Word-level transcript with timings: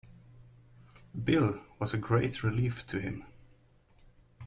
Bill 1.23 1.61
was 1.77 1.93
a 1.93 1.97
great 1.99 2.41
relief 2.41 2.87
to 2.87 2.99
him. 2.99 3.23